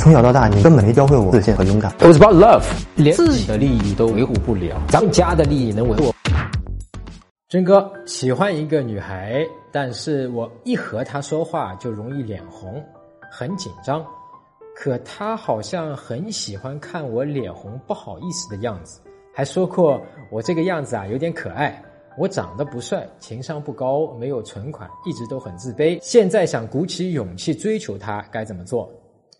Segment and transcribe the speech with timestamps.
[0.00, 1.92] 从小到大，你根本没教会我自信和勇敢。
[1.98, 2.64] It was about love，
[2.96, 6.14] 连自己的利益都维护不了，咱们家的利益能维护？
[7.50, 12.82] 真哥喜欢一个女孩，但是我一和她说话就容易脸红，
[13.30, 14.02] 很紧张。
[14.74, 19.02] 可她好像很喜欢看我脸红不好意思的样子，
[19.34, 21.78] 还说过我这个样子啊有点可爱。
[22.16, 25.98] 我长得不帅，情商不高，没有存款，一直都很自卑。
[26.00, 28.90] 现在想鼓起勇气追求她，该怎么做？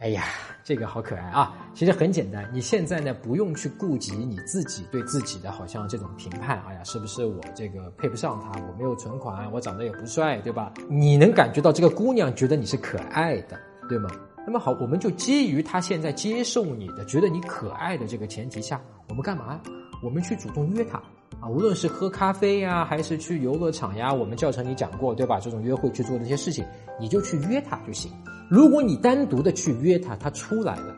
[0.00, 0.24] 哎呀，
[0.64, 1.54] 这个好可爱啊！
[1.74, 6.58] 其实很简单，你现在呢不用去顾及你自己对自己的好像这种评判。
[6.66, 8.58] 哎呀，是不是我这个配不上她？
[8.66, 10.72] 我没有存款，我长得也不帅，对吧？
[10.88, 13.60] 你能感觉到这个姑娘觉得你是可爱的，
[13.90, 14.08] 对吗？
[14.46, 18.80] 那么好，我们就基于她现在接受你的，觉得你可爱的这个前提下，
[19.10, 19.60] 我们干嘛？
[20.02, 20.98] 我们去主动约她
[21.40, 25.40] 啊，无论是喝咖啡呀，还是去游乐场呀，我们教程里讲过，对吧？
[25.40, 26.64] 这种约会去做那些事情，
[27.00, 28.12] 你就去约他就行。
[28.48, 30.94] 如果你单独的去约他，他出来了，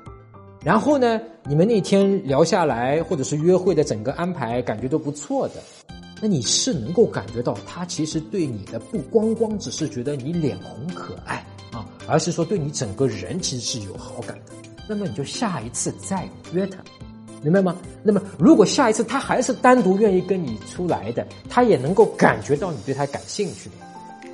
[0.65, 5.63] 然后呢，你们那天聊下来，或者是约会的整个安排感觉都不错的，
[6.21, 14.53] 那你是能够感觉到他其实对你的不光光只是觉得你脸红可爱啊，而是说对你整个人其实是有好感的。
[14.89, 16.83] 那么你就下一次再约他。
[17.43, 17.77] 明白吗？
[18.03, 23.77] 那么，如果下一次他还是单独愿意跟你出来的，他也能够感觉到你对他感兴趣的，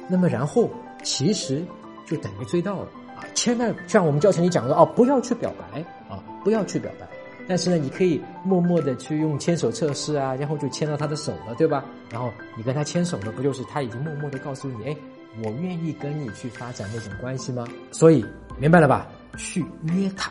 [0.09, 0.69] 那么然后
[1.03, 1.65] 其实
[2.07, 3.25] 就等于追到了啊！
[3.35, 7.07] 千万像我们教程里讲的哦，不要去表白啊，不要去表白。
[7.47, 11.83] 但是呢，你可以默默的去用牵手测试啊，然后就牵到他的手了，对吧？
[12.11, 14.97] 然后你跟他牵手了，不就是他已经默默的告诉你，哎，
[15.43, 17.67] 我愿意跟你去发展那种关系吗？
[17.91, 18.23] 所以
[18.59, 19.09] 明白了吧？
[19.39, 20.31] 去约他。